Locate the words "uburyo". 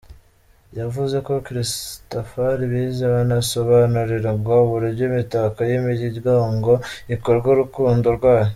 4.65-5.03